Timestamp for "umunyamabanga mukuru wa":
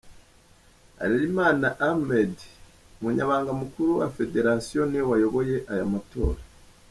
2.99-4.07